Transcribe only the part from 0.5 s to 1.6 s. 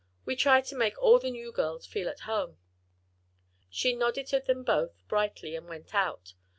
to make all the new